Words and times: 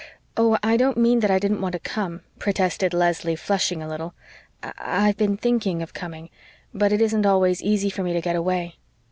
"Oh, 0.35 0.57
I 0.63 0.77
don't 0.77 0.97
mean 0.97 1.19
that 1.19 1.29
I 1.29 1.37
didn't 1.37 1.61
want 1.61 1.73
to 1.73 1.79
come," 1.79 2.21
protested 2.39 2.91
Leslie, 2.91 3.35
flushing 3.35 3.83
a 3.83 3.87
little. 3.87 4.15
"I 4.63 4.73
I've 4.79 5.17
been 5.17 5.37
thinking 5.37 5.83
of 5.83 5.93
coming 5.93 6.31
but 6.73 6.91
it 6.91 7.03
isn't 7.03 7.27
always 7.27 7.61
easy 7.61 7.91
for 7.91 8.01
me 8.01 8.11
to 8.13 8.19
get 8.19 8.35
away." 8.35 8.77